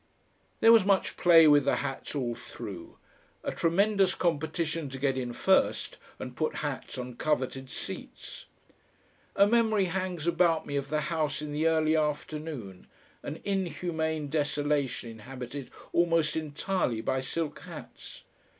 [0.61, 2.97] There was much play with the hats all through;
[3.43, 8.47] a tremendous competition to get in first and put hats on coveted seats.
[9.35, 12.87] A memory hangs about me of the House in the early afternoon,
[13.21, 18.23] an inhumane desolation inhabited almost entirely by silk hats.